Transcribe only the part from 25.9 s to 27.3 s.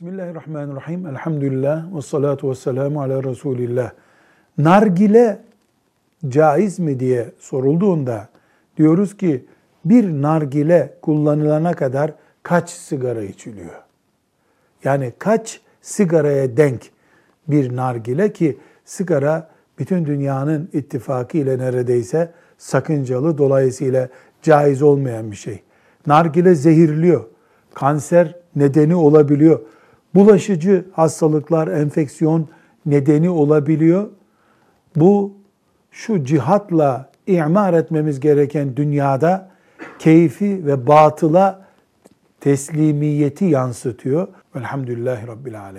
Nargile zehirliyor.